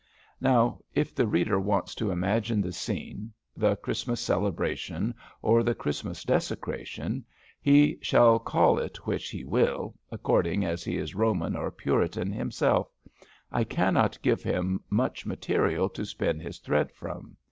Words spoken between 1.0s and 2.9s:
the reader wants to imagine the